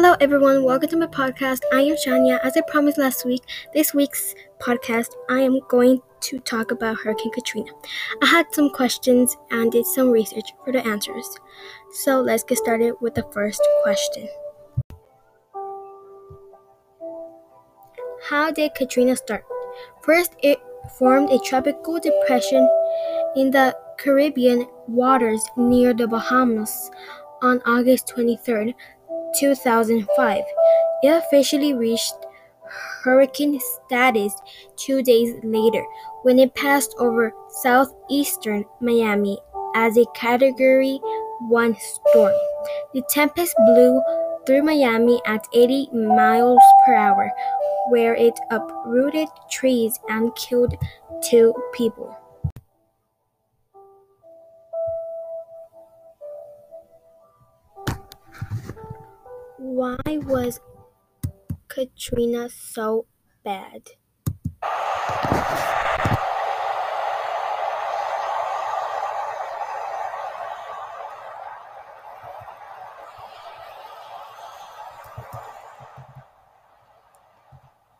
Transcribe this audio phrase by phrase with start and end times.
[0.00, 0.62] Hello, everyone.
[0.62, 1.62] Welcome to my podcast.
[1.72, 2.38] I am Shania.
[2.44, 3.42] As I promised last week,
[3.74, 7.72] this week's podcast, I am going to talk about Hurricane Katrina.
[8.22, 11.28] I had some questions and did some research for the answers.
[11.90, 14.28] So let's get started with the first question
[18.30, 19.44] How did Katrina start?
[20.04, 20.60] First, it
[20.96, 22.68] formed a tropical depression
[23.34, 26.88] in the Caribbean waters near the Bahamas
[27.42, 28.76] on August 23,
[29.38, 30.44] 2005.
[31.02, 32.14] It officially reached
[33.02, 34.34] hurricane status
[34.76, 35.84] two days later
[36.22, 37.32] when it passed over
[37.62, 39.38] southeastern Miami
[39.74, 41.00] as a Category
[41.40, 42.32] 1 storm.
[42.94, 44.02] The tempest blew
[44.46, 47.30] through Miami at 80 miles per hour,
[47.90, 50.74] where it uprooted trees and killed
[51.30, 52.16] two people.
[59.68, 60.60] Why was
[61.68, 63.04] Katrina so
[63.44, 63.90] bad?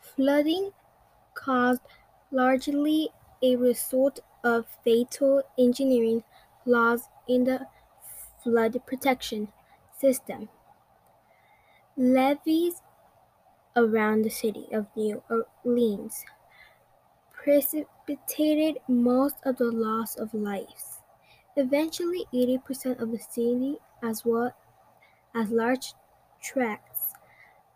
[0.00, 0.72] Flooding
[1.34, 1.82] caused
[2.30, 3.10] largely
[3.42, 6.24] a result of fatal engineering
[6.64, 7.66] flaws in the
[8.42, 9.52] flood protection
[9.98, 10.48] system.
[12.00, 12.82] Levees
[13.76, 15.22] around the city of New
[15.64, 16.24] Orleans
[17.32, 21.00] precipitated most of the loss of lives.
[21.56, 24.54] Eventually, 80% of the city, as well
[25.34, 25.94] as large
[26.42, 27.14] tracts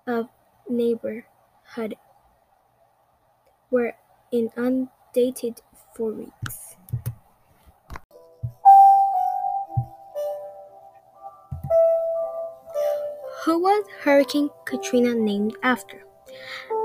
[0.07, 0.29] of
[0.69, 1.97] neighborhood,
[3.71, 3.95] were
[4.33, 5.61] inundated
[5.95, 6.64] for weeks.
[13.57, 16.03] Was Hurricane Katrina named after?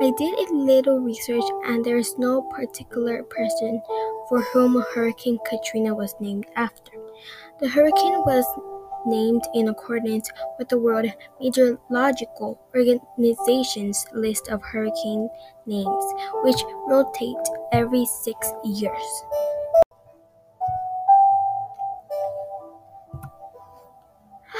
[0.01, 3.81] I did a little research and there is no particular person
[4.29, 6.91] for whom Hurricane Katrina was named after.
[7.59, 8.45] The hurricane was
[9.07, 10.29] named in accordance
[10.59, 11.07] with the World
[11.41, 15.27] Meteorological Organization's list of hurricane
[15.65, 16.05] names,
[16.43, 17.35] which rotate
[17.71, 19.23] every six years.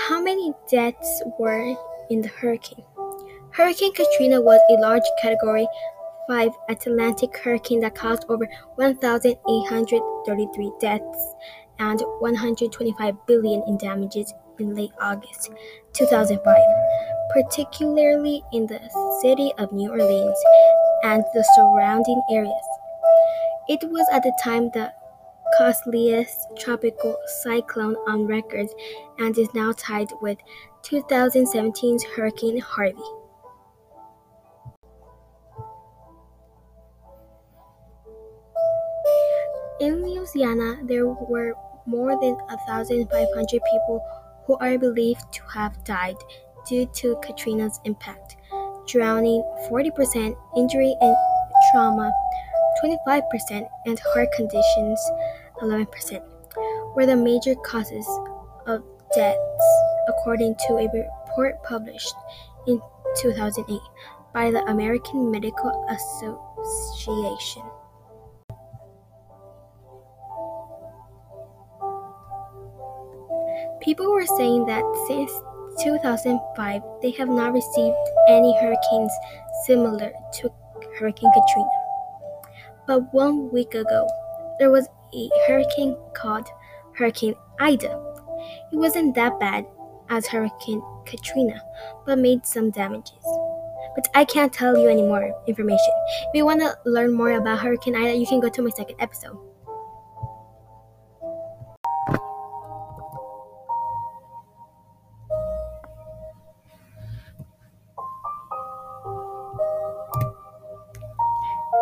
[0.07, 1.75] How many deaths were
[2.09, 2.86] in the hurricane?
[3.52, 5.68] Hurricane Katrina was a large Category
[6.28, 11.36] 5 Atlantic hurricane that caused over 1,833 deaths
[11.80, 15.50] and 125 billion in damages in late August
[15.94, 16.58] 2005,
[17.34, 18.80] particularly in the
[19.22, 20.38] city of New Orleans
[21.03, 22.68] and the surrounding areas.
[23.68, 24.94] It was at the time the
[25.59, 28.70] costliest tropical cyclone on record
[29.18, 30.38] and is now tied with
[30.84, 32.96] 2017's Hurricane Harvey.
[39.81, 41.53] In Louisiana, there were
[41.86, 44.02] more than 1,500 people
[44.47, 46.16] who are believed to have died
[46.70, 48.38] due to Katrina's impact,
[48.88, 51.16] drowning 40%, injury and
[51.74, 52.14] trauma
[52.81, 55.00] 25%, and heart conditions
[55.62, 56.24] 11%
[56.96, 58.08] were the major causes
[58.68, 58.84] of
[59.16, 59.66] deaths,
[60.08, 62.16] according to a report published
[62.68, 62.81] in
[63.22, 63.80] 2008
[64.34, 67.64] by the American Medical Association.
[73.81, 75.31] People were saying that since
[75.81, 77.96] 2005 they have not received
[78.28, 79.12] any hurricanes
[79.66, 80.52] similar to
[81.00, 81.70] Hurricane Katrina.
[82.86, 84.08] But one week ago,
[84.59, 86.47] there was a hurricane called
[86.94, 87.92] Hurricane Ida.
[88.72, 89.66] It wasn't that bad
[90.09, 91.62] as Hurricane Katrina,
[92.06, 93.24] but made some damages.
[93.96, 95.94] But I can't tell you any more information.
[96.28, 98.96] If you want to learn more about Hurricane Ida, you can go to my second
[99.00, 99.38] episode.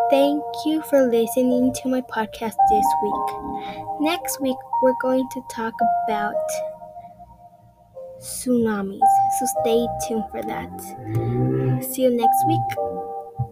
[0.10, 3.28] Thank you for listening to my podcast this week.
[4.00, 5.74] Next week, we're going to talk
[6.08, 6.36] about
[8.20, 9.00] tsunamis,
[9.40, 11.84] so stay tuned for that.
[11.84, 13.07] See you next week.